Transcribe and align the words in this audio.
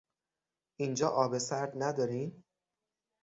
اینجا 0.79 1.09
آب 1.09 1.37
سرد 1.37 1.71
ندارین؟ 1.77 2.43